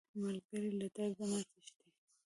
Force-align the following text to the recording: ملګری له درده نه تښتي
ملګری 0.21 0.71
له 0.79 0.87
درده 0.95 1.25
نه 1.31 1.39
تښتي 1.51 1.87